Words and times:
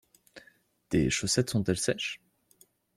Tes 0.89 1.11
chaussettes 1.11 1.51
sont-elles 1.51 1.77
sèches? 1.77 2.19